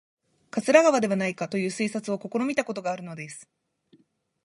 [0.49, 3.47] 桂川ではないかという推察を試みたことがあるのです